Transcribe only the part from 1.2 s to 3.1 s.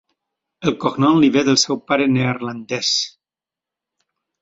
li ve del seu pare neerlandès.